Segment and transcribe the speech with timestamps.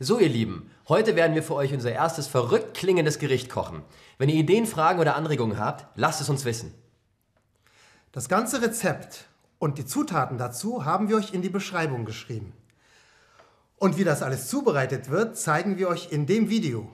[0.00, 3.82] So, ihr Lieben, heute werden wir für euch unser erstes verrückt klingendes Gericht kochen.
[4.16, 6.72] Wenn ihr Ideen, Fragen oder Anregungen habt, lasst es uns wissen.
[8.12, 9.26] Das ganze Rezept
[9.58, 12.52] und die Zutaten dazu haben wir euch in die Beschreibung geschrieben.
[13.76, 16.88] Und wie das alles zubereitet wird, zeigen wir euch in dem Video.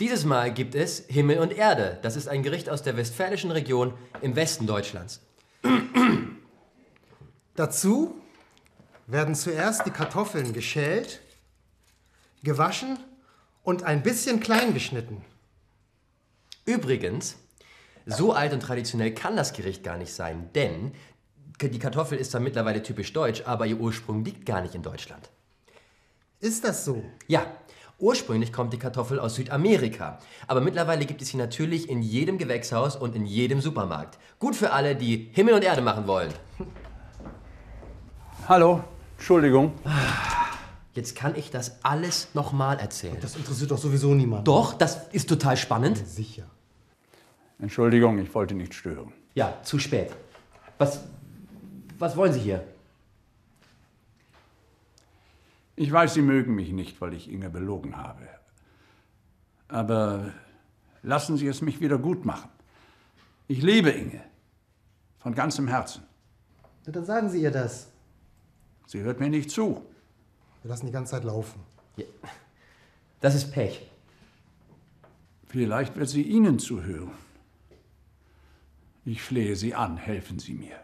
[0.00, 1.98] Dieses Mal gibt es Himmel und Erde.
[2.02, 5.20] Das ist ein Gericht aus der westfälischen Region im Westen Deutschlands.
[7.56, 8.14] Dazu
[9.08, 11.20] werden zuerst die Kartoffeln geschält,
[12.42, 12.98] gewaschen
[13.62, 15.24] und ein bisschen klein geschnitten.
[16.66, 17.36] Übrigens,
[18.04, 20.92] so alt und traditionell kann das Gericht gar nicht sein, denn
[21.60, 25.30] die Kartoffel ist zwar mittlerweile typisch deutsch, aber ihr Ursprung liegt gar nicht in Deutschland.
[26.40, 27.02] Ist das so?
[27.26, 27.46] Ja,
[27.98, 32.94] ursprünglich kommt die Kartoffel aus Südamerika, aber mittlerweile gibt es sie natürlich in jedem Gewächshaus
[32.94, 34.18] und in jedem Supermarkt.
[34.38, 36.32] Gut für alle, die Himmel und Erde machen wollen.
[38.46, 38.84] Hallo,
[39.18, 39.72] Entschuldigung.
[40.94, 43.18] Jetzt kann ich das alles nochmal erzählen.
[43.20, 44.44] Das interessiert doch sowieso niemanden.
[44.44, 45.98] Doch, das ist total spannend.
[45.98, 46.44] Sicher.
[47.58, 49.12] Entschuldigung, ich wollte nicht stören.
[49.34, 50.14] Ja, zu spät.
[50.78, 51.02] Was,
[51.98, 52.64] was wollen Sie hier?
[55.76, 58.26] Ich weiß, Sie mögen mich nicht, weil ich Inge belogen habe.
[59.68, 60.32] Aber
[61.02, 62.48] lassen Sie es mich wieder gut machen.
[63.48, 64.22] Ich liebe Inge.
[65.18, 66.02] Von ganzem Herzen.
[66.86, 67.88] Ja, dann sagen Sie ihr das.
[68.88, 69.84] Sie hört mir nicht zu.
[70.62, 71.60] Wir lassen die ganze Zeit laufen.
[71.96, 72.06] Ja.
[73.20, 73.86] Das ist Pech.
[75.46, 77.10] Vielleicht wird sie Ihnen zuhören.
[79.04, 80.80] Ich flehe Sie an, helfen Sie mir.